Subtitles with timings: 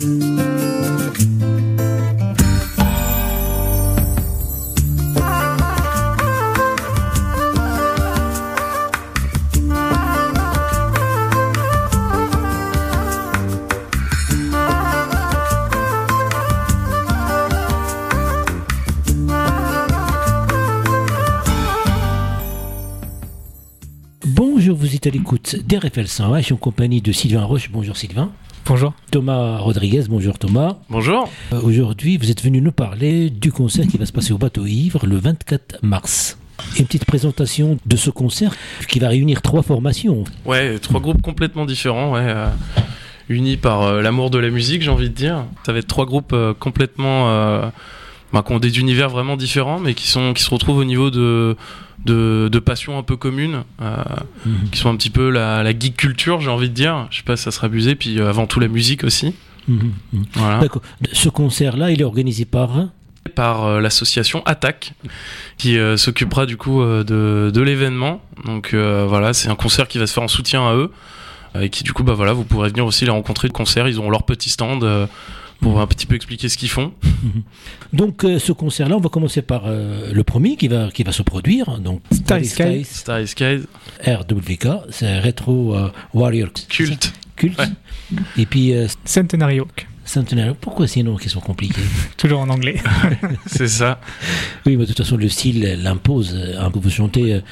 [0.00, 0.30] Bonjour,
[24.76, 27.72] vous êtes à l'écoute d'RFL 100 je suis en compagnie de Sylvain Roche.
[27.72, 28.30] Bonjour Sylvain.
[28.68, 28.92] Bonjour.
[29.10, 30.76] Thomas Rodriguez, bonjour Thomas.
[30.90, 31.30] Bonjour.
[31.54, 34.66] Euh, Aujourd'hui, vous êtes venu nous parler du concert qui va se passer au Bateau
[34.66, 36.36] Ivre le 24 mars.
[36.78, 38.54] Une petite présentation de ce concert
[38.86, 40.24] qui va réunir trois formations.
[40.44, 42.48] Ouais, trois groupes complètement différents, ouais, euh,
[43.30, 45.46] unis par euh, l'amour de la musique, j'ai envie de dire.
[45.64, 47.70] Ça va être trois groupes complètement,
[48.32, 51.10] bah, qui ont des univers vraiment différents, mais qui sont, qui se retrouvent au niveau
[51.10, 51.56] de,
[52.04, 53.96] de, de passions un peu communes, euh,
[54.46, 54.70] Mhm.
[54.70, 57.06] qui sont un petit peu la, la geek culture, j'ai envie de dire.
[57.10, 59.34] Je sais pas si ça sera abusé, puis euh, avant tout la musique aussi.
[59.66, 60.24] Mhm, mhm.
[60.34, 60.60] Voilà.
[61.12, 62.70] Ce concert-là, il est organisé par
[63.34, 64.94] par euh, l'association Attaque
[65.58, 68.22] qui euh, s'occupera du coup euh, de, de l'événement.
[68.46, 70.90] Donc euh, voilà, c'est un concert qui va se faire en soutien à eux
[71.60, 73.86] et qui du coup bah voilà, vous pourrez venir aussi les rencontrer de concert.
[73.86, 74.82] Ils ont leur petit stand
[75.60, 76.92] pour un petit peu expliquer ce qu'ils font.
[77.92, 81.12] Donc euh, ce concert-là, on va commencer par euh, le premier qui va, qui va
[81.12, 81.78] se produire.
[81.78, 82.84] Donc Starry Sky.
[82.84, 83.62] Starry Skies,
[84.06, 86.52] RWK, c'est Retro euh, Warriors.
[86.68, 87.12] culte.
[87.36, 87.58] Culte.
[87.58, 87.66] Ouais.
[88.36, 89.86] Et puis euh, Centenary Oak.
[90.62, 91.82] Pourquoi ces noms qui sont compliqués?
[92.16, 92.80] Toujours en anglais.
[93.46, 94.00] C'est ça.
[94.64, 96.34] Oui, mais de toute façon, le style l'impose.
[96.58, 97.42] hein, que vous chantez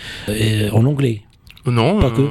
[0.72, 1.22] en anglais.
[1.66, 2.22] Non, Pas que.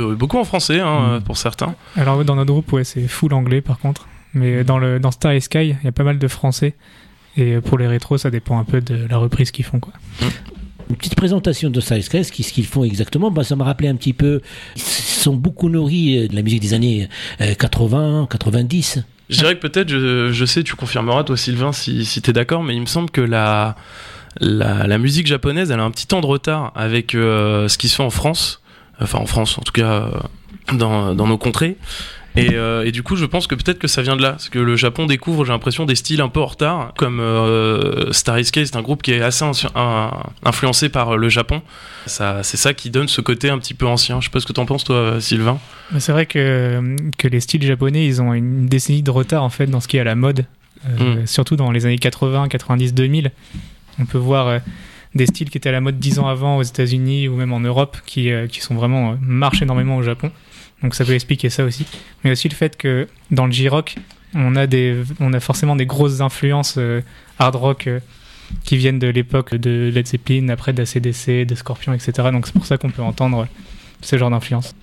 [0.00, 1.22] euh, beaucoup en français hein, Mhm.
[1.22, 1.74] pour certains.
[1.96, 4.06] Alors dans notre groupe, ouais, c'est full anglais par contre.
[4.34, 6.74] Mais dans, le, dans Star Sky, il y a pas mal de français.
[7.36, 9.80] Et pour les rétros, ça dépend un peu de la reprise qu'ils font.
[9.80, 9.92] Quoi.
[10.88, 13.94] Une petite présentation de Size Case, qu'est-ce qu'ils font exactement bah, Ça m'a rappelé un
[13.94, 14.40] petit peu.
[14.74, 17.08] Ils sont beaucoup nourris euh, de la musique des années
[17.40, 19.04] euh, 80, 90.
[19.28, 22.64] Je dirais que peut-être, je, je sais, tu confirmeras toi Sylvain si, si t'es d'accord,
[22.64, 23.76] mais il me semble que la,
[24.40, 27.88] la, la musique japonaise, elle a un petit temps de retard avec euh, ce qui
[27.88, 28.60] se fait en France,
[29.00, 30.10] enfin en France en tout cas euh,
[30.76, 31.76] dans, dans nos contrées.
[32.36, 34.48] Et, euh, et du coup, je pense que peut-être que ça vient de là, parce
[34.48, 38.44] que le Japon découvre, j'ai l'impression, des styles un peu en retard, comme euh, Starry
[38.44, 40.10] Sky, c'est un groupe qui est assez un-
[40.44, 41.60] influencé par le Japon.
[42.06, 44.20] Ça, c'est ça qui donne ce côté un petit peu ancien.
[44.20, 45.58] Je sais pas ce que t'en penses, toi, Sylvain.
[45.98, 49.66] C'est vrai que, que les styles japonais, ils ont une décennie de retard en fait
[49.66, 50.44] dans ce qui est à la mode.
[50.88, 53.32] Euh, Surtout dans les années 80, 90, 2000.
[53.98, 54.58] On peut voir euh,
[55.14, 57.60] des styles qui étaient à la mode 10 ans avant aux États-Unis ou même en
[57.60, 60.30] Europe qui, qui sont vraiment marchent énormément au Japon.
[60.82, 61.84] Donc ça peut expliquer ça aussi.
[62.24, 63.96] Mais aussi le fait que dans le J-rock,
[64.34, 67.00] on a, des, on a forcément des grosses influences euh,
[67.38, 68.00] hard rock euh,
[68.64, 72.12] qui viennent de l'époque de Led Zeppelin, après de CDC, de Scorpion, etc.
[72.32, 73.46] Donc c'est pour ça qu'on peut entendre
[74.02, 74.74] ce genre d'influence.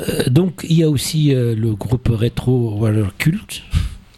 [0.00, 3.62] Euh, donc il y a aussi euh, le groupe Retro Warrior Cult.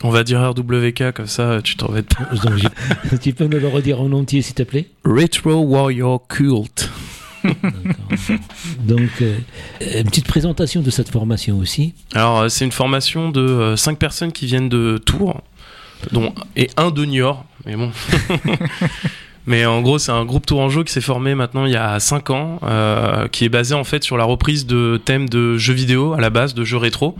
[0.02, 3.58] On va dire RWK, comme ça, tu t'en vas être Donc, j'ai- tu peux me
[3.58, 4.86] le redire en entier, s'il te plaît?
[5.04, 6.88] Retro Warrior Cult.
[8.84, 9.38] Donc, euh,
[9.80, 11.94] une petite présentation de cette formation aussi.
[12.14, 15.42] Alors, euh, c'est une formation de 5 personnes qui viennent de Tours,
[16.12, 17.44] dont et un de Niort.
[17.66, 17.90] Mais bon.
[19.48, 22.28] Mais en gros, c'est un groupe tourangeau qui s'est formé maintenant il y a 5
[22.28, 26.12] ans, euh, qui est basé en fait sur la reprise de thèmes de jeux vidéo
[26.12, 27.16] à la base, de jeux rétro,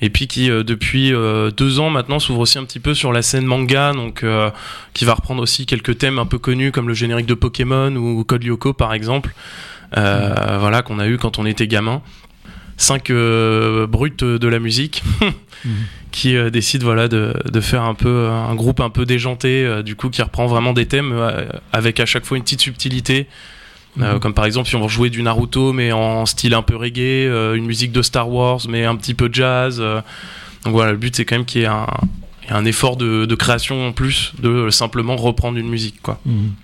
[0.00, 3.12] et puis qui euh, depuis euh, deux ans maintenant s'ouvre aussi un petit peu sur
[3.12, 4.52] la scène manga, donc euh,
[4.92, 8.22] qui va reprendre aussi quelques thèmes un peu connus comme le générique de Pokémon ou
[8.22, 9.34] Code Lyoko par exemple,
[9.96, 12.02] euh, voilà qu'on a eu quand on était gamin.
[12.76, 15.02] Cinq euh, brutes de la musique
[16.10, 19.64] qui euh, décident voilà de, de faire un peu euh, un groupe un peu déjanté
[19.64, 21.14] euh, du coup qui reprend vraiment des thèmes
[21.72, 23.26] avec à chaque fois une petite subtilité
[23.96, 24.18] Mhm.
[24.18, 27.28] comme par exemple si on va jouer du Naruto mais en style un peu reggae
[27.54, 31.24] une musique de Star Wars mais un petit peu jazz donc voilà le but c'est
[31.24, 31.68] quand même qu'il y ait
[32.50, 36.54] un, effort de, de création en plus de simplement reprendre une musique quoi Mhm.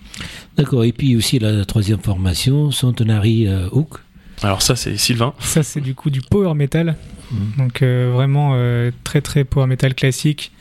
[0.57, 0.83] D'accord.
[0.83, 4.01] Et puis aussi la troisième formation, Centenary Hook.
[4.43, 6.97] Alors ça c'est Sylvain Ça, c'est du coup du power metal.
[7.31, 7.39] Mhm.
[7.59, 10.53] Donc, euh, vraiment euh, très très power metal classique.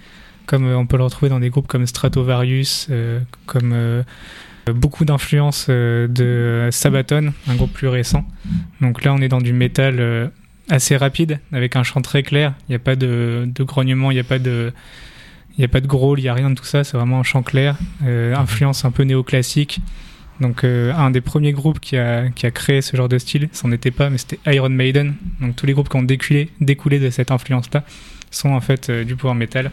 [0.45, 4.03] Comme euh, on peut le retrouver dans des groupes comme Stratovarius, euh, comme euh,
[4.73, 8.25] beaucoup d'influences euh, de Sabaton, un groupe plus récent.
[8.81, 10.27] Donc là, on est dans du métal euh,
[10.69, 12.53] assez rapide, avec un chant très clair.
[12.67, 14.71] Il n'y a pas de, de grognement, il n'y a pas de.
[15.57, 17.19] Il n'y a pas de growl, il n'y a rien de tout ça, c'est vraiment
[17.19, 17.75] un chant clair,
[18.05, 19.81] euh, influence un peu néoclassique.
[20.41, 23.49] Donc euh, un des premiers groupes qui a, qui a créé ce genre de style,
[23.51, 25.15] c'en était pas, mais c'était Iron Maiden.
[25.41, 27.83] Donc tous les groupes qui ont découlé, découlé de cette influence-là
[28.31, 29.71] sont en fait euh, du power metal.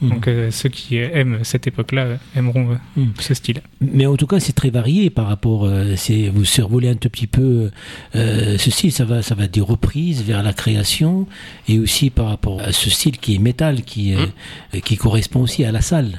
[0.00, 0.08] Mm.
[0.08, 3.04] Donc euh, ceux qui aiment cette époque-là euh, aimeront mm.
[3.18, 3.62] ce style.
[3.80, 5.68] Mais en tout cas, c'est très varié par rapport.
[5.96, 7.70] c'est vous survolez un tout petit peu
[8.14, 8.92] ce style.
[8.92, 11.26] Ça va, ça va des reprises vers la création
[11.68, 14.80] et aussi par rapport à ce style qui est métal, qui mm.
[14.80, 16.18] qui correspond aussi à la salle.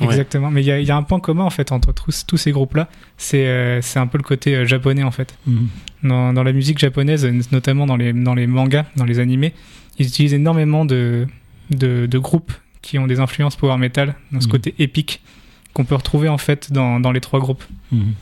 [0.00, 2.52] Exactement, mais il y, y, a un point commun en fait entre tous, tous ces
[2.52, 5.36] groupes-là, c'est c'est un peu le côté japonais en fait.
[6.02, 9.52] Dans, dans, la musique japonaise, notamment dans les, dans les mangas, dans les animés,
[9.98, 11.26] ils utilisent énormément de,
[11.70, 12.52] de, de groupes
[12.82, 14.52] qui ont des influences power metal, dans ce mhm.
[14.52, 15.20] côté épique
[15.74, 17.64] qu'on peut retrouver en fait dans, dans les trois groupes.
[17.92, 18.14] Mhm.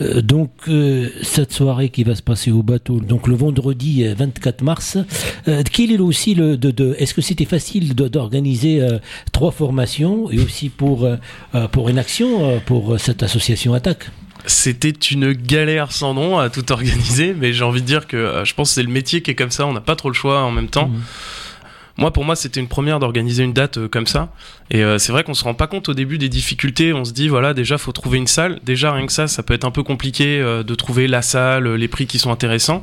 [0.00, 4.62] Euh, donc euh, cette soirée qui va se passer au bateau, donc le vendredi 24
[4.62, 4.98] euh, mars,
[5.72, 8.86] quel est aussi le de, de est-ce que c'était facile d'organiser
[9.32, 11.08] trois formations et aussi pour
[11.72, 14.10] pour une action pour cette association Attaque?
[14.46, 18.54] C'était une galère sans nom à tout organiser, mais j'ai envie de dire que je
[18.54, 20.42] pense que c'est le métier qui est comme ça, on n'a pas trop le choix
[20.42, 20.88] en même temps.
[20.88, 21.02] Mhm.
[21.96, 24.32] Moi, pour moi, c'était une première d'organiser une date euh, comme ça.
[24.70, 26.92] Et euh, c'est vrai qu'on se rend pas compte au début des difficultés.
[26.92, 28.58] On se dit, voilà, déjà, faut trouver une salle.
[28.64, 31.74] Déjà, rien que ça, ça peut être un peu compliqué euh, de trouver la salle,
[31.74, 32.82] les prix qui sont intéressants.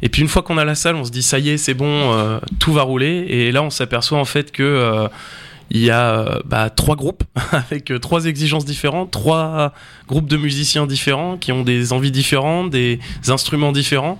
[0.00, 1.74] Et puis, une fois qu'on a la salle, on se dit, ça y est, c'est
[1.74, 3.26] bon, tout va rouler.
[3.28, 5.08] Et là, on s'aperçoit en fait que
[5.70, 7.22] il y a bah, trois groupes
[7.52, 9.74] avec trois exigences différentes, trois
[10.08, 12.98] groupes de musiciens différents qui ont des envies différentes, des
[13.28, 14.18] instruments différents.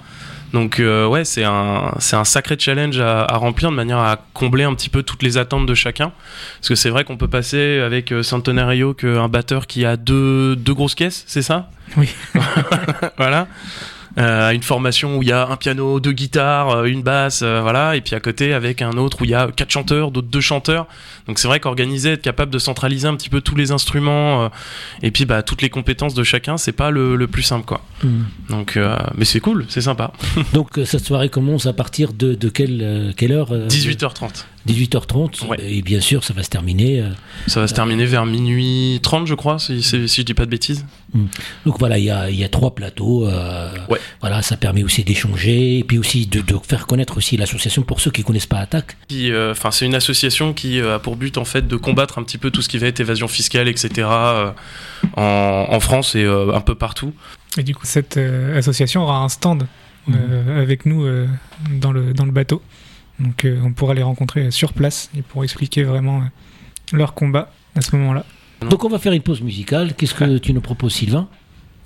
[0.52, 4.64] Donc euh, ouais, c'est un, c'est un sacré challenge à, remplir de manière à combler
[4.64, 6.12] un petit peu toutes les attentes de chacun.
[6.58, 10.56] Parce que c'est vrai qu'on peut passer avec euh, Santonario qu'un batteur qui a deux,
[10.56, 11.70] deux grosses caisses, c'est ça?
[11.96, 12.08] Oui.
[13.16, 13.46] voilà.
[14.18, 17.42] Euh, à une formation où il y a un piano, deux guitares, euh, une basse,
[17.42, 20.10] euh, voilà, et puis à côté avec un autre où il y a quatre chanteurs,
[20.10, 20.86] d'autres deux chanteurs.
[21.28, 24.50] Donc c'est vrai qu'organiser, être capable de centraliser un petit peu tous les instruments
[25.02, 27.82] et puis bah, toutes les compétences de chacun, c'est pas le, le, plus simple quoi.
[28.02, 28.24] Hmm.
[28.48, 28.78] Donc,
[29.16, 30.12] mais c'est cool, c'est sympa.
[30.52, 34.44] Donc cette soirée commence à partir de, de quelle, quelle heure 18h30.
[34.68, 37.02] 18h30 et bien sûr ça va se terminer
[37.46, 40.50] ça va se terminer vers minuit 30 je crois si, si, je dis pas de
[40.50, 40.84] bêtises.
[41.66, 43.98] Donc voilà il y a, y a, trois plateaux ouais.
[44.20, 48.10] Voilà, ça permet aussi d'échanger et puis aussi de, faire connaître aussi l'association pour ceux
[48.10, 48.96] qui connaissent pas Attaque.
[49.12, 52.22] Euh, enfin, c'est une association qui euh, a pour but en fait de combattre un
[52.22, 54.06] petit peu tout ce qui va être évasion fiscale, etc.
[54.10, 54.52] Euh,
[55.16, 57.14] en, France et un peu partout.
[57.56, 59.66] Et du coup, cette association aura un stand
[60.06, 60.16] mhm.
[60.56, 61.06] avec nous
[61.70, 62.62] dans le dans le bateau.
[63.18, 66.22] Donc, on pourra les rencontrer sur place et pour expliquer vraiment
[66.92, 68.24] leur combat à ce moment-là.
[68.68, 69.94] Donc, on va faire une pause musicale.
[69.94, 71.28] Qu'est-ce que tu nous proposes, Sylvain?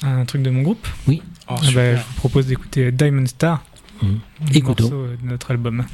[0.03, 0.87] Un truc de mon groupe?
[1.07, 1.23] Oui.
[1.49, 3.63] Oh, ah bah, je vous propose d'écouter Diamond Star,
[4.03, 4.07] mmh.
[4.55, 4.89] Écoutons.
[4.89, 5.85] de notre album.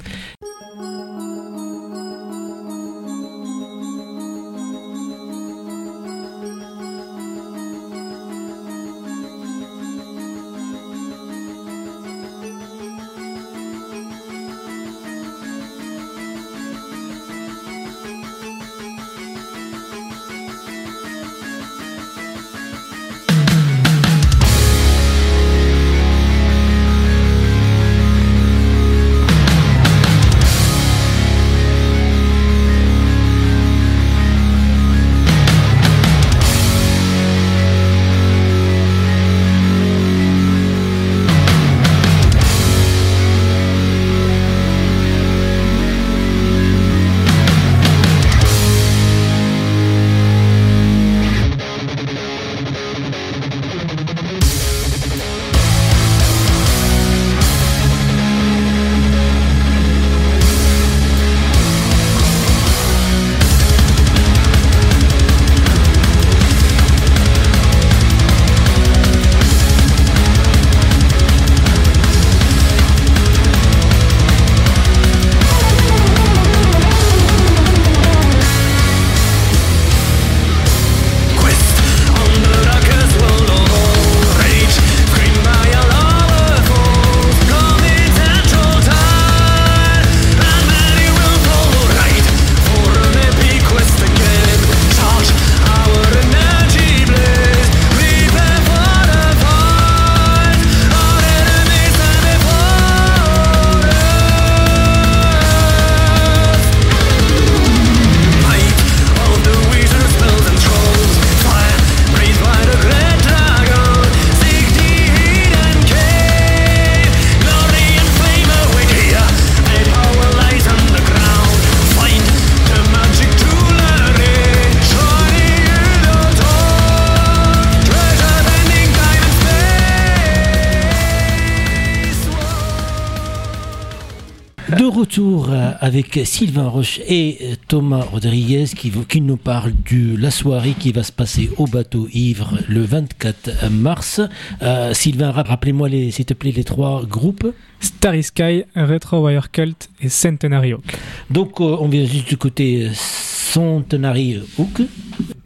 [134.90, 140.30] Retour euh, avec Sylvain Roche et euh, Thomas Rodriguez qui, qui nous parlent de la
[140.30, 144.20] soirée qui va se passer au bateau Ivre le 24 mars.
[144.62, 147.52] Euh, Sylvain, rappelez-moi s'il te plaît les trois groupes.
[147.80, 150.84] Starry Sky, Retro Wire Cult et Centenary Oak.
[151.30, 154.82] Donc on vient juste du côté Centenary Oak.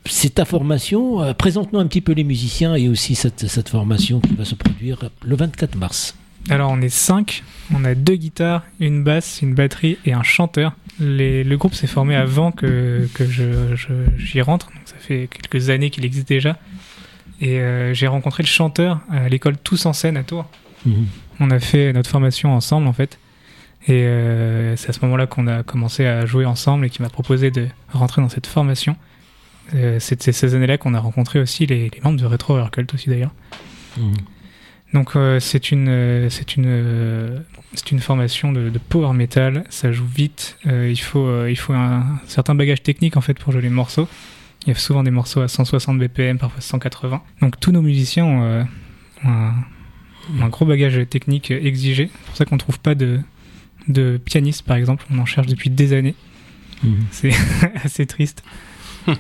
[0.06, 1.34] C'est ta formation.
[1.34, 5.10] Présente-nous un petit peu les musiciens et aussi cette, cette formation qui va se produire
[5.24, 6.14] le 24 mars.
[6.50, 7.42] Alors on est cinq,
[7.74, 10.72] on a deux guitares, une basse, une batterie et un chanteur.
[11.00, 13.24] le groupe s'est formé avant que, que
[14.18, 16.58] j'y rentre, donc ça fait quelques années qu'il existe déjà.
[17.40, 20.46] Et euh, j'ai rencontré le chanteur à l'école Tous en scène à Tours.
[20.86, 21.06] Mhm.
[21.40, 23.18] On a fait notre formation ensemble en fait.
[23.86, 27.10] Et euh, c'est à ce moment-là qu'on a commencé à jouer ensemble et qu'il m'a
[27.10, 28.96] proposé de rentrer dans cette formation.
[29.74, 33.32] Euh, c'est ces années-là qu'on a rencontré aussi les, membres de Retro Cult aussi d'ailleurs.
[33.96, 34.14] Mhm.
[34.94, 37.40] Donc euh, c'est une euh, c'est une euh,
[37.74, 39.64] c'est une formation de, power metal.
[39.68, 40.56] Ça joue vite.
[40.64, 44.08] il faut il faut un, certain bagage technique en fait pour jouer les morceaux.
[44.64, 47.20] Il y a souvent des morceaux à 160 BPM, parfois 180.
[47.42, 48.66] Donc tous nos musiciens ont,
[49.24, 52.08] un, gros bagage technique exigé.
[52.12, 53.18] C'est pour ça qu'on ne trouve pas de
[53.88, 55.04] de pianiste par exemple.
[55.10, 56.14] On en cherche depuis des années.
[56.84, 56.92] Mmh.
[57.10, 57.32] C'est
[57.82, 58.44] assez triste.
[59.08, 59.14] Mmh.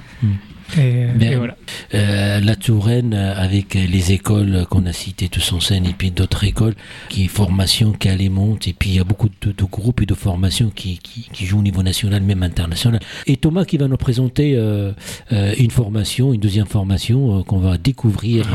[0.78, 1.56] Et, voilà.
[1.94, 6.44] Euh, la Touraine, avec les écoles qu'on a citées, tous en scène, et puis d'autres
[6.44, 6.74] écoles,
[7.08, 10.14] qui formation qui allait monte, et puis il y a beaucoup de, groupes et de
[10.14, 13.00] formations qui, qui, jouent au niveau national, même international.
[13.26, 14.92] Et Thomas qui va nous présenter euh,
[15.32, 18.46] euh, une formation, une deuxième formation qu'on va découvrir.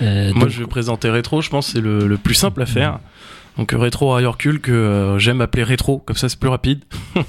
[0.00, 3.00] Moi, je vais présenter Rétro, je pense que c'est le, plus simple à faire.
[3.58, 6.80] Donc Rétro Cul que j'aime appeler Rétro, comme ça c'est plus rapide.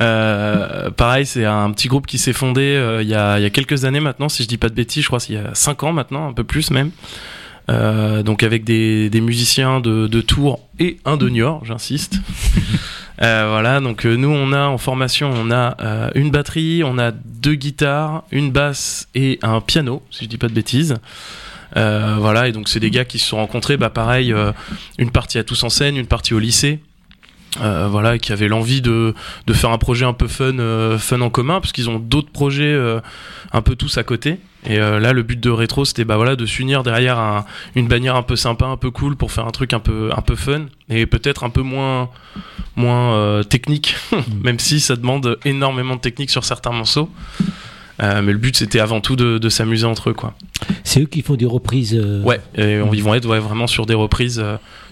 [0.00, 4.00] Euh, pareil, c'est un petit groupe qui s'est fondé euh, il, y a, quelques années
[4.00, 6.28] maintenant, si je dis pas de bêtises, je crois qu'il y a 5 ans maintenant,
[6.28, 6.90] un peu plus même.
[7.70, 12.16] Euh, donc avec des, musiciens de, Tours et un de Niort, j'insiste.
[13.18, 18.24] voilà, donc nous on a en formation, on a une batterie, on a deux guitares,
[18.32, 20.96] une basse et un piano, si je dis pas de bêtises.
[21.76, 24.34] voilà, et donc c'est des gars qui se sont rencontrés, bah pareil,
[24.98, 26.80] une partie à tous en scène, une partie au lycée.
[27.60, 29.14] Euh, voilà, qui avaient l'envie de,
[29.46, 32.30] de faire un projet un peu fun, euh, fun en commun, parce qu'ils ont d'autres
[32.30, 33.00] projets euh,
[33.52, 34.38] un peu tous à côté.
[34.64, 37.44] Et là, le but de rétro, c'était bah voilà de s'unir derrière un,
[37.74, 40.20] une bannière un peu sympa, un peu cool, pour faire un truc un peu un
[40.20, 42.10] peu fun et peut-être un peu moins
[42.76, 44.16] moins technique, mm.
[44.44, 47.10] même si ça demande énormément de technique sur certains morceaux.
[48.00, 50.34] Mais le but, c'était avant tout de, de s'amuser entre eux, quoi.
[50.84, 52.00] C'est eux qui font des reprises.
[52.24, 54.42] Ouais, et ils vont être ouais, vraiment sur des reprises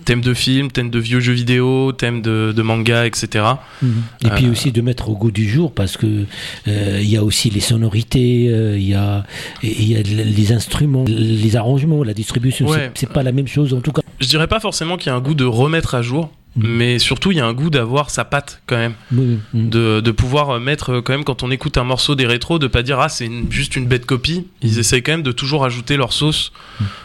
[0.04, 3.44] thème de film, thème de vieux jeux vidéo, thème de, manga, etc.
[3.82, 4.02] Mhm.
[4.24, 6.24] Et puis euh, aussi de mettre au goût du jour parce que
[6.68, 9.24] euh, il y a aussi les sonorités, euh, il y, a,
[9.62, 12.66] y a les instruments, les arrangements, la distribution.
[12.94, 14.02] C'est pas la même chose en tout cas.
[14.20, 16.30] Je dirais pas forcément qu'il y a un goût de remettre à jour.
[16.56, 16.62] Mm.
[16.66, 18.94] Mais surtout, il y a un goût d'avoir sa patte quand même.
[19.12, 19.36] Mm.
[19.52, 22.82] De, de, pouvoir mettre, quand même, quand on écoute un morceau des rétros, de pas
[22.82, 24.46] dire ah, c'est juste une bête copie.
[24.62, 24.80] Ils mm.
[24.80, 26.52] essayent quand même de toujours ajouter leur sauce.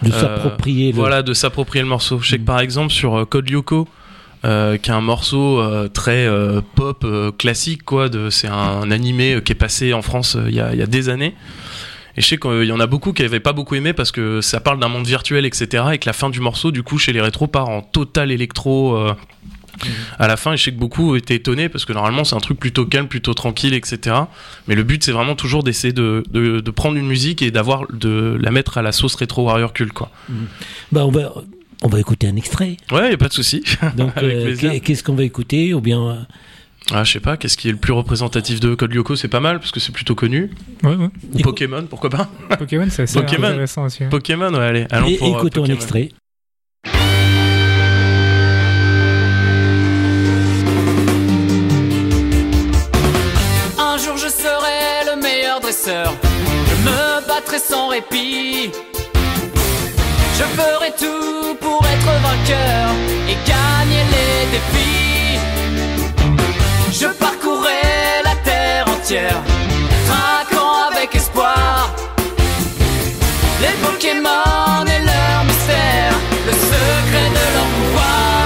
[0.01, 0.95] De s'approprier le...
[0.95, 2.19] Voilà, de s'approprier le morceau.
[2.19, 3.87] Je sais que par exemple, sur euh, Code Lyoko,
[4.45, 6.27] euh, qui est un morceau euh, très
[6.75, 7.05] pop
[7.37, 8.09] classique, quoi.
[8.29, 11.35] C'est un, animé qui est passé en France il y, a, y a des années.
[12.17, 14.41] Et je sais qu'il y en a beaucoup qui n'avaient pas beaucoup aimé parce que
[14.41, 15.83] ça parle d'un monde virtuel, etc.
[15.93, 18.95] Et que la fin du morceau, du coup, chez les rétros, part en total électro.
[18.95, 19.87] Euh, mmh.
[20.19, 22.39] à la fin, et je sais que beaucoup étaient étonnés parce que normalement c'est un
[22.39, 24.15] truc plutôt calme, plutôt tranquille, etc.
[24.67, 28.37] Mais le but c'est vraiment toujours d'essayer de, de, prendre une musique et d'avoir de
[28.39, 30.09] la mettre à la sauce rétro warrior cult quoi.
[30.29, 30.33] Mmh.
[30.91, 31.33] Bah on va
[31.81, 32.77] on va écouter un extrait.
[32.91, 33.63] Ouais, y a pas de souci.
[33.97, 35.73] Donc euh, qu'est-ce qu'on va écouter?
[35.73, 36.25] Ou bien
[36.93, 39.15] ah, je sais pas, qu'est-ce qui est le plus représentatif de Code Lyoko?
[39.15, 40.51] C'est pas mal parce que c'est plutôt connu.
[40.83, 41.09] Ouais, ouais.
[41.33, 42.29] Ou Pokémon, pourquoi pas?
[42.59, 43.47] Pokémon, c'est assez Pokémon.
[43.47, 44.03] intéressant aussi.
[44.05, 46.11] Pokémon, ouais, allez, allons Et, pour, euh, écoutons un extrait.
[53.77, 56.13] Un jour je serai le meilleur dresseur.
[56.69, 58.71] Je me battrai sans répit.
[60.37, 62.89] Je ferai tout pour être vainqueur
[63.29, 65.24] et gagner les défis.
[66.97, 69.43] Je parcourais la terre entière,
[70.07, 71.93] traquant avec espoir
[73.59, 76.13] les Pokémon et leur mystère,
[76.45, 78.44] le secret de leur pouvoir.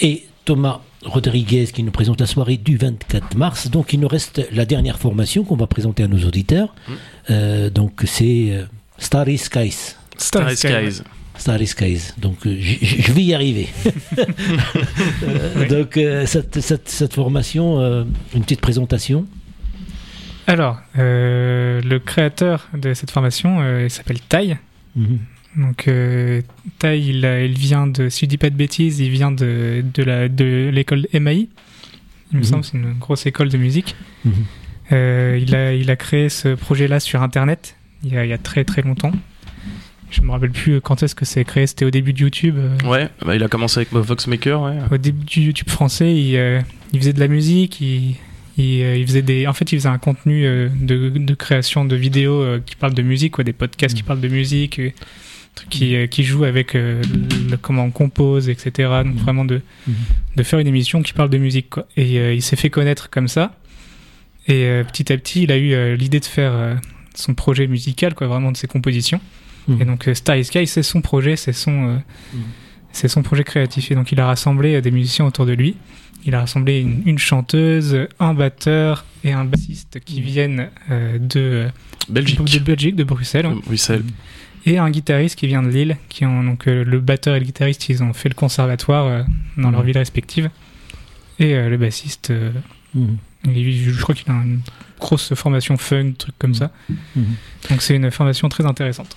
[0.00, 3.70] Et Thomas Rodriguez qui nous présente la soirée du 24 mars.
[3.70, 6.74] Donc il nous reste la dernière formation qu'on va présenter à nos auditeurs.
[7.30, 8.64] Euh, donc c'est euh,
[8.98, 9.94] Starry Skies.
[10.16, 11.02] Starry Skies.
[11.36, 12.12] Starry Skies.
[12.18, 13.68] Donc euh, je vais y arriver.
[15.68, 19.26] Donc euh, cette, cette- cette formation, euh, une petite présentation.
[20.46, 24.58] Alors, euh, le créateur de cette formation euh, il s'appelle Tai.
[24.96, 25.18] Mhm.
[25.56, 26.42] Donc, euh,
[26.78, 27.20] Tai, il,
[27.56, 31.06] vient de, si je dis pas de bêtises, il vient de, de la- de l'école
[31.12, 31.48] MAI.
[32.32, 32.44] Il me Mhm.
[32.44, 33.94] semble, c'est une grosse école de musique.
[34.24, 34.32] Mhm.
[34.92, 38.34] Euh, il, a, il a créé ce projet-là sur Internet il y, a, il y
[38.34, 39.12] a très très longtemps.
[40.10, 41.66] Je me rappelle plus quand est-ce que c'est créé.
[41.66, 42.56] C'était au début de YouTube.
[42.58, 44.76] euh, Ouais, bah, il a commencé avec Voxmaker, ouais.
[44.92, 46.60] au début du YouTube français, il, euh,
[46.92, 48.16] il faisait de la musique, il,
[48.58, 51.84] il, euh, il faisait des, en fait, il faisait un contenu euh, de, de création
[51.86, 54.90] de vidéos euh, qui parlent de musique, quoi, des podcasts qui parlent de musique, euh,
[55.70, 57.00] qui, euh, qui jouent avec euh,
[57.50, 58.88] le, comment on compose, etc.
[59.04, 59.18] Donc Mm.
[59.18, 59.94] vraiment de, Mhm.
[60.36, 61.86] de faire une émission qui parle de musique, quoi.
[61.96, 63.54] Et euh, il s'est fait connaître comme ça.
[64.48, 66.78] Et euh, petit à petit, il a eu l'idée de faire
[67.14, 69.20] son projet musical, quoi, vraiment de ses compositions.
[69.68, 69.80] Mhm.
[69.80, 72.02] Et donc Star Sky, c'est son projet, c'est son, Mhm.
[72.92, 73.90] c'est son projet créatif.
[73.90, 75.76] Et donc il a rassemblé des musiciens autour de lui.
[76.26, 80.26] Il a rassemblé une, une chanteuse, un batteur et un bassiste qui Mhm.
[80.26, 80.68] viennent
[81.20, 81.66] de,
[82.08, 82.42] Belgique.
[82.44, 83.46] de Belgique, de Bruxelles.
[83.64, 84.02] Bruxelles.
[84.66, 85.96] Et un guitariste qui vient de Lille.
[86.08, 89.22] Qui ont, donc euh, le batteur et le guitariste, ils ont fait le conservatoire euh,
[89.56, 89.86] dans leur Mhm.
[89.86, 90.50] ville respective.
[91.38, 92.32] Et euh, le bassiste,
[92.94, 94.60] il- je crois qu'il a une
[95.00, 96.56] grosse formation funk, truc comme Mhm.
[96.56, 96.70] ça.
[97.68, 99.16] Donc c'est une formation très intéressante.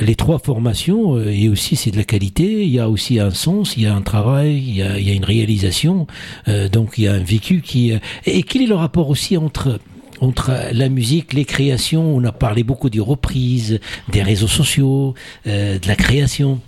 [0.00, 3.30] Les trois formations, euh, et aussi c'est de la qualité, il y a aussi un
[3.30, 6.06] sens, il y a un travail, il y a, il y a une réalisation,
[6.48, 7.92] euh, donc il y a un vécu qui...
[7.92, 9.78] euh, et quel est le rapport aussi entre
[10.20, 15.14] entre la musique, les créations, on a parlé beaucoup des reprises, des réseaux sociaux,
[15.46, 16.60] euh, de la création.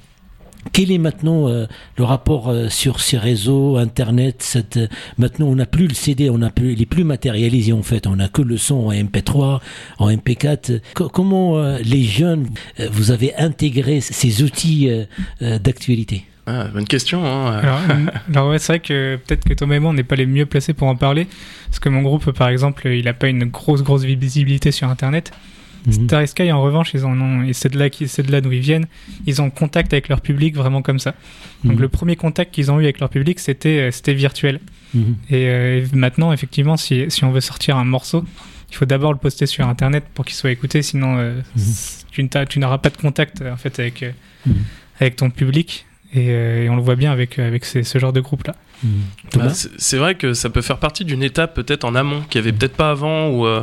[0.74, 5.54] Quel est maintenant euh, le rapport euh, sur ces réseaux, Internet cette, euh, Maintenant, on
[5.54, 8.06] n'a plus le CD, on n'a plus, il est plus matérialisé en fait.
[8.06, 9.60] On n'a que le son en MP3,
[9.98, 10.80] en MP4.
[10.94, 12.46] Co- comment euh, les jeunes,
[12.78, 14.90] euh, vous avez intégré ces outils
[15.40, 16.24] d'actualité?
[16.46, 17.24] Ah, bonne question.
[17.24, 17.58] Hein.
[17.58, 17.80] Alors,
[18.34, 20.46] alors ouais, c'est vrai que peut-être que Thomas et moi, on n'est pas les mieux
[20.46, 21.26] placés pour en parler.
[21.66, 25.32] Parce que mon groupe, par exemple, il n'a pas une grosse, grosse visibilité sur Internet.
[25.86, 25.92] Mhm.
[25.92, 28.40] Star Sky, en revanche, ils en ont, et c'est de là, qui- c'est de là
[28.42, 28.86] d'où ils viennent,
[29.26, 31.14] ils ont contact avec leur public vraiment comme ça.
[31.64, 31.80] Donc Mhm.
[31.80, 34.60] le premier contact qu'ils ont eu avec leur public, c'était, euh, c'était virtuel.
[34.92, 35.16] Mhm.
[35.30, 38.24] Et euh, maintenant, effectivement, si, si on veut sortir un morceau,
[38.70, 41.40] il faut d'abord le poster sur Internet pour qu'il soit écouté, sinon euh,
[42.10, 44.10] tu, n'as- tu n'auras pas de contact en fait avec, euh,
[44.46, 44.54] Mhm.
[45.00, 45.86] avec ton public.
[46.12, 48.54] Et, euh, et on le voit bien avec, euh, avec ces- ce genre de groupe-là.
[48.82, 48.90] Mhm.
[49.36, 52.42] Bah, c'est vrai que ça peut faire partie d'une étape peut-être en amont qu'il y
[52.42, 53.62] avait peut-être pas avant ou euh,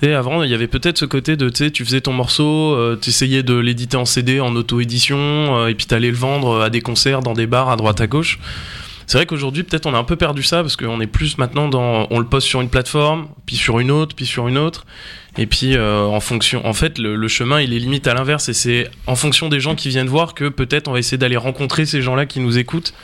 [0.00, 2.12] tu sais, avant il y avait peut-être ce côté de tu sais tu faisais ton
[2.12, 6.16] morceau euh, tu essayais de l'éditer en CD en auto-édition euh, et puis t'allais le
[6.16, 8.38] vendre à des concerts dans des bars à droite à gauche
[9.10, 11.66] c'est vrai qu'aujourd'hui peut-être on a un peu perdu ça parce qu'on est plus maintenant
[11.66, 14.86] dans on le poste sur une plateforme puis sur une autre puis sur une autre
[15.36, 18.52] et puis euh, en fonction en fait le, chemin il est limite à l'inverse et
[18.54, 21.86] c'est en fonction des gens qui viennent voir que peut-être on va essayer d'aller rencontrer
[21.86, 22.94] ces gens là qui nous écoutent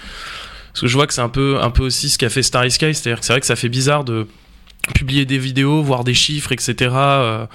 [0.69, 2.71] parce que je vois que c'est un peu, un peu aussi ce qu'a fait Starry
[2.71, 4.29] Sky, c'est-à-dire que c'est vrai que ça fait bizarre de
[4.95, 7.47] publier des vidéos, voir des chiffres, etc., euh,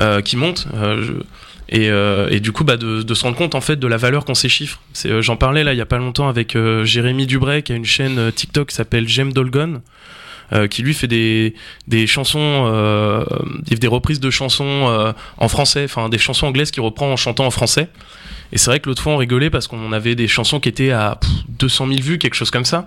[0.00, 0.68] euh, qui montent.
[0.74, 1.22] je-
[1.70, 3.96] et, euh, et du coup, bah, de, de se rendre compte en fait de la
[3.96, 4.80] valeur qu'ont ces chiffres.
[5.06, 7.76] Euh, J'en parlais là il y a pas longtemps avec euh, Jérémy Dubray qui a
[7.76, 9.80] une chaîne TikTok qui s'appelle Jem Dolgon.
[10.52, 11.54] euh, qui lui fait des,
[11.86, 13.24] des chansons, euh,
[13.70, 17.46] des reprises de chansons euh, en français, enfin des chansons anglaises qu'il reprend en chantant
[17.46, 17.88] en français.
[18.52, 20.90] Et c'est vrai que l'autre fois on rigolait parce qu'on avait des chansons qui étaient
[20.90, 22.86] à pff, 200 000 vues, quelque chose comme ça.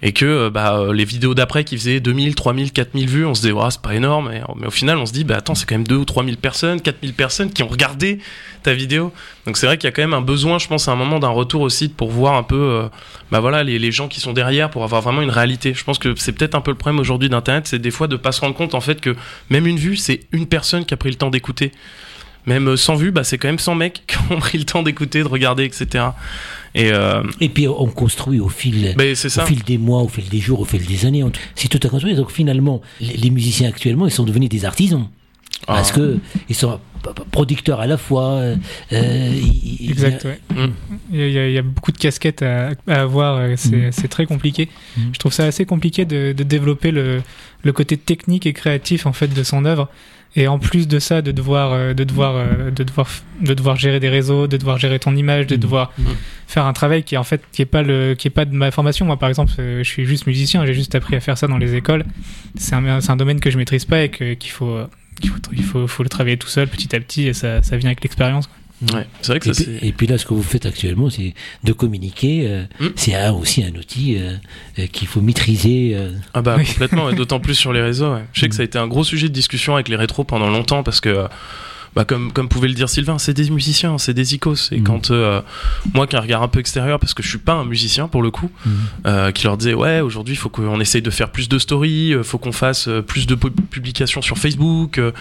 [0.00, 3.34] Et que euh, bah, euh, les vidéos d'après qui faisaient 2000, 3000, 4000 vues, on
[3.34, 4.30] se disait, ouais, c'est pas énorme.
[4.30, 6.80] Mais, au final, on se dit, bah attends, c'est quand même 2 ou 3000 personnes,
[6.80, 8.20] 4000 personnes qui ont regardé
[8.62, 9.12] ta vidéo.
[9.46, 11.18] Donc c'est vrai qu'il y a quand même un besoin, je pense, à un moment
[11.18, 12.88] d'un retour aussi pour voir un peu euh,
[13.32, 15.74] bah, voilà, les, gens qui sont derrière, pour avoir vraiment une réalité.
[15.74, 18.16] Je pense que c'est peut-être un peu le problème aujourd'hui d'Internet, c'est des fois de
[18.16, 19.16] pas se rendre compte en fait que
[19.50, 21.72] même une vue, c'est une personne qui a pris le temps d'écouter.
[22.48, 24.82] Même euh, sans vue, bah, c'est quand même 100 mecs qui ont pris le temps
[24.82, 26.06] d'écouter, de regarder, etc.
[26.74, 30.40] Et euh, Et puis on construit au fil, au fil des mois, au fil des
[30.40, 31.22] jours, au fil des années.
[31.22, 32.16] on- C'est tout à construire.
[32.16, 35.06] Donc finalement, les, les musiciens actuellement, ils sont devenus des artisans.
[35.66, 35.96] Parce Ah.
[35.96, 36.78] que ils sont
[37.32, 38.40] producteurs à la fois.
[38.92, 39.32] euh,
[39.88, 40.38] Exact, ouais.
[40.50, 40.72] Mm.
[41.12, 43.92] Il y, a, il y a- beaucoup de casquettes à, à avoir, c'est Mm.
[43.92, 44.68] c'est très compliqué.
[44.96, 45.00] Mm.
[45.12, 47.22] Je trouve ça assez compliqué de, de développer le,
[47.64, 49.88] le côté technique et créatif en fait de son œuvre
[50.36, 53.08] Et en plus de ça, de devoir, euh, de devoir, euh, de devoir,
[53.40, 55.60] de devoir gérer des réseaux, de devoir gérer ton image, de Mhm.
[55.60, 56.06] devoir Mhm.
[56.46, 58.54] faire un travail qui est en fait qui est pas le, qui est pas de
[58.54, 59.06] ma formation.
[59.06, 61.58] Moi, par exemple, euh, je suis juste musicien, j'ai juste appris à faire ça dans
[61.58, 62.04] les écoles.
[62.56, 64.78] C'est un, domaine que je maîtrise pas et qu'il faut,
[65.20, 67.76] qu'il faut, il faut, faut le travailler tout seul, petit à petit, et ça, ça
[67.76, 68.48] vient avec l'expérience.
[68.88, 68.98] Quoi.
[68.98, 69.86] Ouais, c'est vrai que Et ça puis, c'est.
[69.86, 72.42] et puis là, ce que vous faites actuellement, c'est de communiquer.
[72.46, 72.86] euh, Mm.
[72.96, 74.34] C'est un- aussi un outil euh,
[74.78, 75.92] euh, qu'il faut maîtriser.
[75.94, 76.12] euh.
[76.34, 76.64] Ah bah Oui.
[76.66, 78.12] complètement, et d'autant plus sur les réseaux.
[78.14, 78.24] ouais.
[78.32, 80.48] Je sais que ça a été un gros sujet de discussion avec les rétros pendant
[80.50, 81.28] longtemps parce que, euh,
[81.94, 84.70] bah, comme, comme pouvait le dire Sylvain, c'est des musiciens, c'est des icos.
[84.72, 84.84] Et Mhm.
[84.84, 85.40] quand euh,
[85.94, 88.08] moi, qui ai un regard un peu extérieur, parce que je suis pas un musicien
[88.08, 88.50] pour le coup,
[89.06, 92.12] euh, qui leur disait ouais aujourd'hui il faut qu'on essaye de faire plus de stories,
[92.14, 95.12] euh, faut qu'on fasse plus de pu- publications sur Facebook, euh,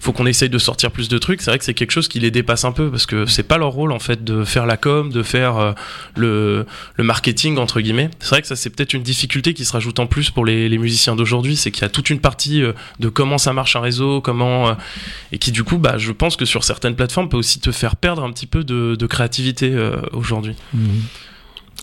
[0.00, 1.40] faut qu'on essaye de sortir plus de trucs.
[1.42, 3.58] C'est vrai que c'est quelque chose qui les dépasse un peu parce que c'est pas
[3.58, 5.74] leur rôle en fait de faire la com, de faire
[6.16, 8.10] le, le marketing entre guillemets.
[8.20, 10.68] C'est vrai que ça c'est peut-être une difficulté qui se rajoute en plus pour les,
[10.68, 12.62] les musiciens d'aujourd'hui, c'est qu'il y a toute une partie
[13.00, 14.76] de comment ça marche un réseau, comment
[15.32, 17.96] et qui du coup bah je pense que sur certaines plateformes peut aussi te faire
[17.96, 20.54] perdre un petit peu de, créativité euh, aujourd'hui.
[20.74, 21.02] Mhm.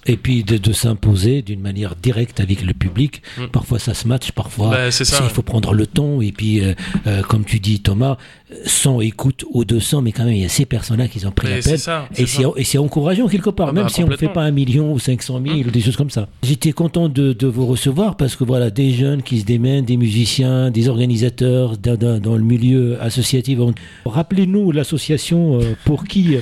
[0.08, 3.22] Et puis de, de s'imposer d'une manière directe avec le public.
[3.38, 3.48] Mm.
[3.52, 5.20] Parfois ça se match, parfois Bah, ça.
[5.24, 6.22] il faut prendre le ton.
[6.22, 6.74] Et puis, euh,
[7.08, 8.18] euh, comme tu dis Thomas,
[8.66, 11.48] 100 écoutes ou 200, mais quand même il y a ces personnes-là qui ont pris
[11.50, 12.08] Mais c'est ça.
[12.16, 12.26] Et
[12.64, 15.00] c'est encourageant quelque part, Ah même bah, si on ne fait pas un million ou
[15.00, 15.68] 500 000 Mmh.
[15.68, 16.28] ou des choses comme ça.
[16.44, 19.98] J'étais content de, de vous recevoir parce que voilà, des jeunes qui se démènent, des
[19.98, 23.60] musiciens, des organisateurs dans, dans- dans le milieu associatif.
[24.06, 26.38] Rappelez-nous l'association euh, pour qui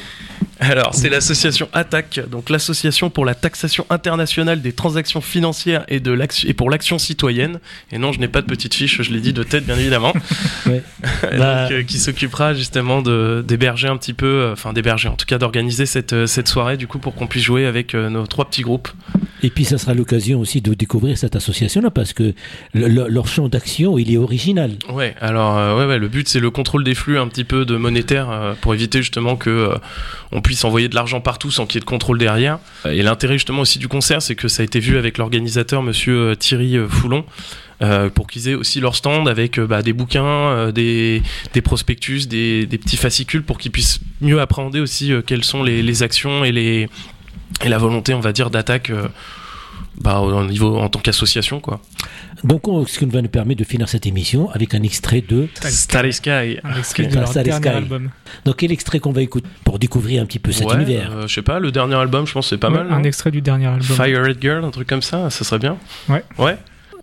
[0.60, 6.12] Alors, c'est l'association ATTAC, donc l'association pour la taxation internationale des transactions financières et, de
[6.12, 7.60] l'action, et pour l'action citoyenne.
[7.94, 10.14] Et non, je n'ai pas de petite fiche, je l'ai dit de tête, bien évidemment.
[10.66, 10.82] Ouais.
[11.22, 15.26] Donc, Bah- euh, qui s'occupera justement d'héberger un petit peu, euh, enfin d'héberger, en tout
[15.26, 18.46] cas d'organiser cette, euh, cette soirée, du coup, pour qu'on puisse jouer avec nos trois
[18.46, 18.90] petits groupes.
[19.44, 22.34] Et puis ça sera l'occasion aussi de découvrir cette association-là parce que
[22.74, 24.72] le- le- leur champ d'action, il est original.
[24.90, 27.76] Ouais, alors euh, ouais, le but c'est le contrôle des flux un petit peu de
[27.76, 29.76] monétaire euh, pour éviter justement que euh,
[30.32, 32.60] on puisse envoyer de l'argent partout sans qu'il y ait de contrôle derrière.
[32.90, 36.18] Et l'intérêt justement aussi du concert, c'est que ça a été vu avec l'organisateur Monsieur
[36.32, 37.26] euh, Thierry Foulon.
[38.16, 41.22] pour qu'ils aient aussi leur stand avec bah, des bouquins, des,
[41.62, 46.54] prospectus, des, petits fascicules pour qu'ils puissent mieux appréhender aussi quelles sont les actions et,
[46.54, 46.88] les,
[47.64, 49.08] et la volonté, on va dire, d'attaque euh,
[50.02, 51.80] bah, au niveau en tant qu'association quoi.
[52.44, 55.48] Donc, on- ce qui va nous permettre de finir cette émission avec un extrait de.
[55.62, 56.60] Starry Sky.
[56.64, 57.76] Un extrait de leur Starry dernier Sky.
[57.78, 58.10] album.
[58.44, 61.28] Donc, quel extrait qu'on va écouter pour découvrir un petit peu cet Ouais, univers euh,
[61.28, 62.92] je sais pas, le dernier album, je pense que c'est pas Ouais, mal.
[62.92, 63.82] Un non extrait du dernier album.
[63.96, 65.78] Fire Red Girl, un truc comme ça, ça serait bien.
[66.10, 66.24] Ouais.
[66.38, 66.58] Ouais.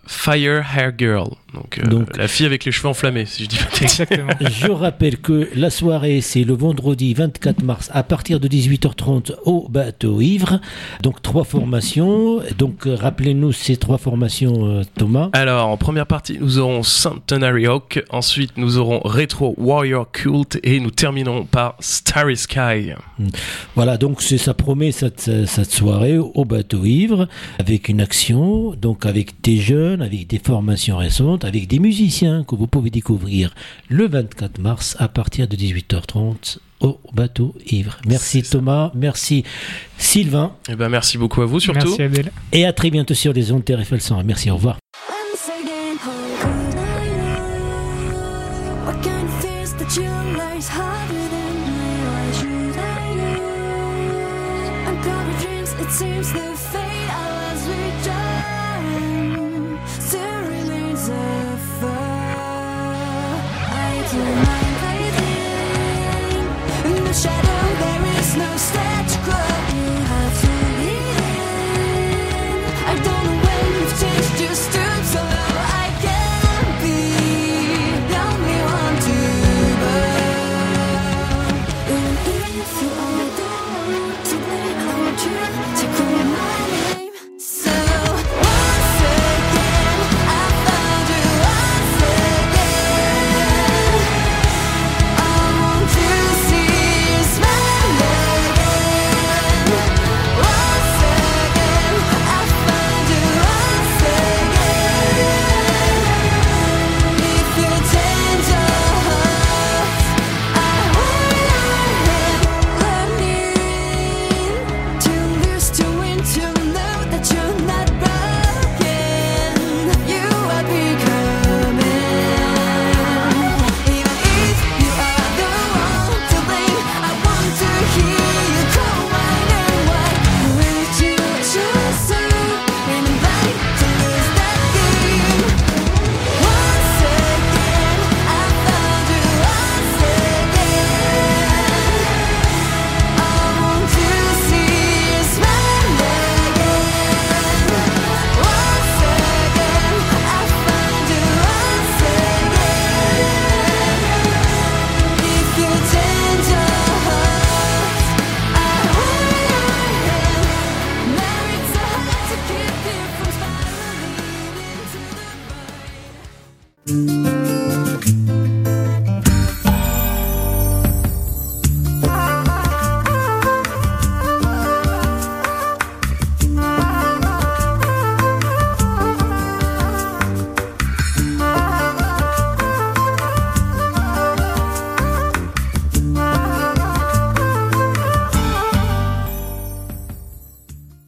[0.07, 3.57] Fire Hair Girl, donc, euh, Donc- la fille avec les cheveux enflammés, si je dis
[3.57, 3.65] pas.
[3.83, 4.33] Exactement.
[4.41, 9.69] Je rappelle que la soirée, c'est le vendredi 24 mars à partir de 18h30 au
[9.69, 10.61] bateau ivre.
[11.03, 12.41] Donc trois formations.
[12.59, 15.31] Donc rappelez-nous ces trois formations, euh, Thomas.
[15.33, 20.81] Alors, en première partie, nous aurons Centenary Oak, ensuite nous aurons Retro Warrior Cult et
[20.81, 22.93] nous terminerons par Starry Sky.
[23.75, 29.41] Voilà, donc ça promet cette, cette soirée au bateau ivre avec une action, donc avec
[29.43, 33.55] des jeunes, avec des formations récentes, avec des musiciens que vous pouvez découvrir
[33.89, 37.99] le 24 mars à partir de 18h30 au bateau ivre.
[38.07, 38.59] Merci ça.
[38.59, 39.45] Thomas, merci
[39.99, 40.53] Sylvain.
[40.69, 41.87] Et ben merci beaucoup à vous surtout.
[41.87, 42.33] Merci Abdel.
[42.53, 44.25] Et à très bientôt sur les ondes TRFL 100.
[44.25, 44.79] Merci, au revoir.